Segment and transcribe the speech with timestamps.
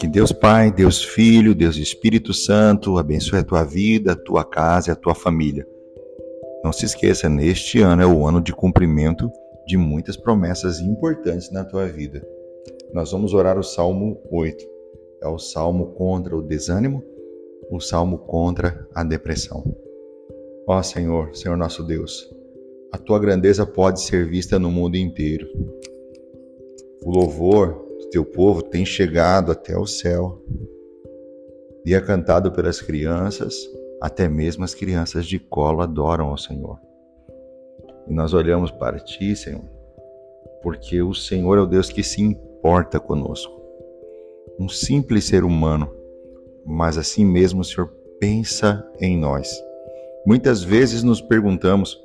[0.00, 4.90] Que Deus Pai, Deus Filho, Deus Espírito Santo abençoe a tua vida, a tua casa
[4.90, 5.66] e a tua família.
[6.62, 9.30] Não se esqueça, neste ano é o ano de cumprimento
[9.66, 12.26] de muitas promessas importantes na tua vida.
[12.92, 14.64] Nós vamos orar o Salmo 8.
[15.22, 17.02] É o salmo contra o desânimo,
[17.70, 19.64] o salmo contra a depressão.
[20.66, 22.30] Ó Senhor, Senhor nosso Deus,
[22.92, 25.46] a tua grandeza pode ser vista no mundo inteiro.
[27.02, 30.42] O louvor do teu povo tem chegado até o céu
[31.84, 33.54] e é cantado pelas crianças,
[34.00, 36.78] até mesmo as crianças de colo adoram ao Senhor.
[38.06, 39.64] E nós olhamos para ti, Senhor,
[40.62, 43.58] porque o Senhor é o Deus que se importa conosco.
[44.58, 45.90] Um simples ser humano,
[46.64, 49.62] mas assim mesmo o Senhor pensa em nós.
[50.26, 51.98] Muitas vezes nos perguntamos: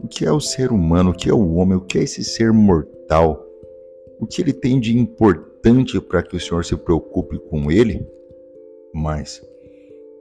[0.00, 1.10] o que é o ser humano?
[1.10, 1.76] O que é o homem?
[1.76, 3.44] O que é esse ser mortal?
[4.20, 8.06] O que ele tem de importante para que o Senhor se preocupe com ele?
[8.92, 9.42] Mas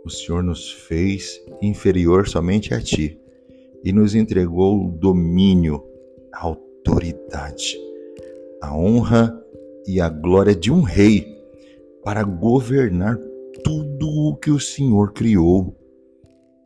[0.05, 3.19] o Senhor nos fez inferior somente a ti
[3.83, 5.83] e nos entregou o domínio,
[6.33, 7.77] a autoridade,
[8.61, 9.37] a honra
[9.85, 11.27] e a glória de um rei
[12.03, 13.17] para governar
[13.63, 15.75] tudo o que o Senhor criou.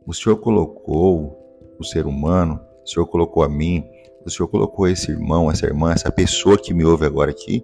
[0.06, 1.36] O Senhor colocou
[1.78, 3.84] o ser humano, o Senhor colocou a mim,
[4.24, 7.62] o Senhor colocou esse irmão, essa irmã, essa pessoa que me ouve agora aqui,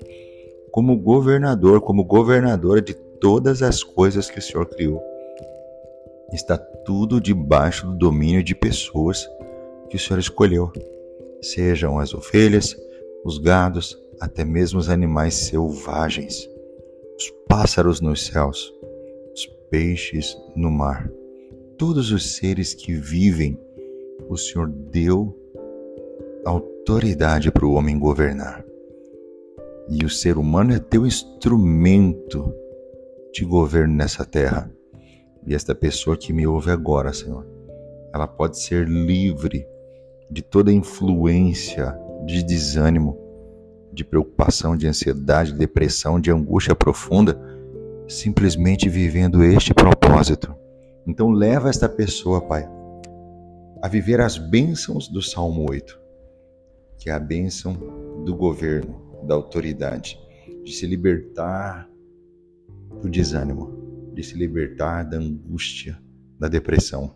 [0.70, 5.02] como governador, como governadora de todas as coisas que o Senhor criou.
[6.30, 9.26] Está tudo debaixo do domínio de pessoas
[9.88, 10.70] que o Senhor escolheu,
[11.40, 12.76] sejam as ovelhas,
[13.24, 16.46] os gados, até mesmo os animais selvagens,
[17.16, 18.74] os pássaros nos céus,
[19.32, 21.10] os peixes no mar,
[21.78, 23.58] todos os seres que vivem,
[24.28, 25.36] o Senhor deu
[26.44, 28.64] autoridade para o homem governar.
[29.88, 32.54] E o ser humano é teu instrumento
[33.32, 34.70] de governo nessa terra.
[35.46, 37.46] E esta pessoa que me ouve agora, Senhor,
[38.12, 39.66] ela pode ser livre
[40.30, 41.94] de toda influência
[42.24, 43.18] de desânimo,
[43.92, 47.38] de preocupação, de ansiedade, de depressão, de angústia profunda,
[48.08, 50.54] simplesmente vivendo este propósito.
[51.06, 52.68] Então leva esta pessoa, Pai,
[53.84, 56.00] a viver as bênçãos do Salmo 8,
[56.96, 57.74] que é a bênção
[58.24, 60.18] do governo, da autoridade,
[60.64, 61.86] de se libertar
[63.02, 66.00] do desânimo, de se libertar da angústia,
[66.40, 67.14] da depressão.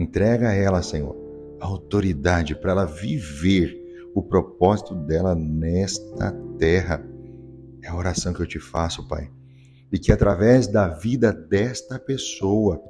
[0.00, 1.14] Entrega a ela, Senhor,
[1.60, 3.78] a autoridade para ela viver
[4.14, 7.06] o propósito dela nesta terra.
[7.82, 9.30] É a oração que eu te faço, Pai.
[9.92, 12.82] E que através da vida desta pessoa,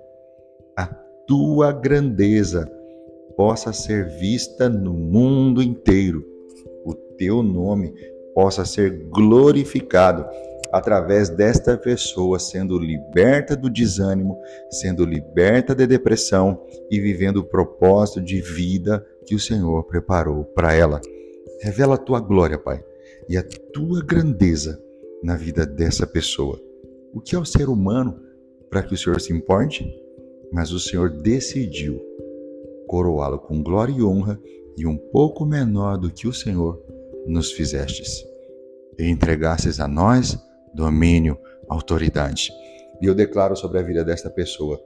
[0.77, 0.87] a
[1.27, 2.78] tua grandeza
[3.39, 6.27] possa ser vista no mundo inteiro.
[6.85, 7.95] O teu nome
[8.35, 10.27] possa ser glorificado
[10.73, 14.37] através desta pessoa sendo liberta do desânimo,
[14.69, 16.61] sendo liberta da depressão
[16.91, 21.01] e vivendo o propósito de vida que o Senhor preparou para ela.
[21.63, 22.85] Revela a tua glória, Pai,
[23.29, 24.83] e a tua grandeza
[25.23, 26.61] na vida dessa pessoa.
[27.15, 28.21] O que é o ser humano
[28.69, 29.89] para que o Senhor se importe?
[30.53, 32.08] Mas o Senhor decidiu
[32.89, 34.41] coroá-lo com glória e honra
[34.77, 36.83] e um pouco menor do que o Senhor
[37.27, 38.25] nos fizestes.
[38.99, 40.37] E entregastes a nós
[40.75, 41.39] domínio,
[41.69, 42.51] autoridade.
[43.01, 44.81] E eu declaro sobre a vida desta pessoa: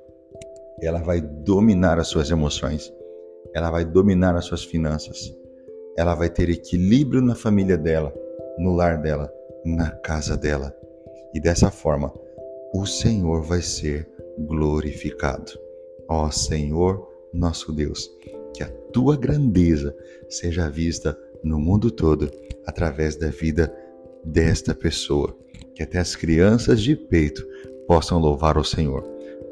[0.81, 2.93] ela vai dominar as suas emoções,
[3.55, 5.35] ela vai dominar as suas finanças,
[5.97, 8.13] ela vai ter equilíbrio na família dela,
[8.59, 9.33] no lar dela,
[9.65, 10.75] na casa dela.
[11.35, 12.13] E dessa forma,
[12.75, 14.07] o Senhor vai ser
[14.39, 15.53] glorificado.
[16.09, 18.11] Ó Senhor, nosso Deus,
[18.55, 19.95] que a tua grandeza
[20.29, 22.31] seja vista no mundo todo
[22.67, 23.75] através da vida
[24.25, 25.37] desta pessoa
[25.75, 27.47] que até as crianças de peito
[27.87, 29.03] possam louvar o Senhor,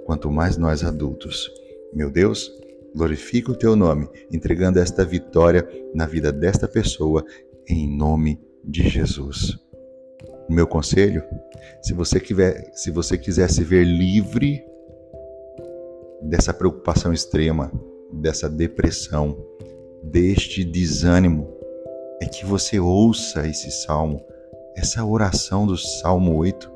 [0.04, 1.50] quanto mais nós adultos.
[1.92, 2.50] Meu Deus,
[2.94, 7.24] glorifica o teu nome, entregando esta vitória na vida desta pessoa,
[7.66, 9.59] em nome de Jesus.
[10.48, 11.22] Meu conselho,
[11.82, 14.62] se você, quiser, se você quiser se ver livre
[16.22, 17.72] dessa preocupação extrema,
[18.12, 19.36] dessa depressão,
[20.02, 21.48] deste desânimo,
[22.20, 24.24] é que você ouça esse salmo
[24.76, 26.70] essa oração do Salmo 8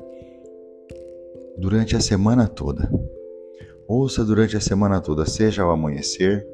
[1.57, 2.89] durante a semana toda.
[3.87, 6.47] Ouça durante a semana toda, seja ao amanhecer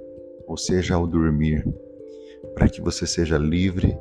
[0.48, 1.68] ou seja ao dormir,
[2.54, 3.98] para que você seja livre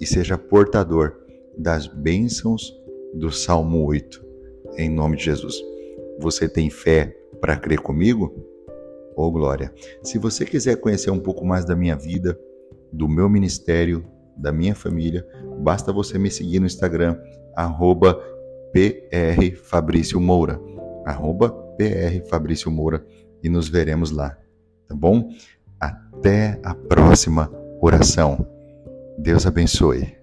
[0.00, 1.16] e seja portador
[1.56, 2.74] das bênçãos
[3.14, 4.22] do Salmo 8.
[4.76, 5.56] Em nome de Jesus.
[6.18, 8.34] Você tem fé para crer comigo?
[9.16, 9.72] Ô oh, glória!
[10.02, 12.38] Se você quiser conhecer um pouco mais da minha vida,
[12.92, 14.04] do meu ministério,
[14.36, 15.26] da minha família,
[15.62, 17.16] basta você me seguir no Instagram,
[17.54, 18.14] arroba
[18.72, 20.60] PR Fabrício Moura,
[21.04, 23.04] arroba PR Fabrício Moura,
[23.42, 24.36] e nos veremos lá,
[24.88, 25.28] tá bom?
[25.78, 27.50] Até a próxima
[27.80, 28.46] oração.
[29.18, 30.19] Deus abençoe.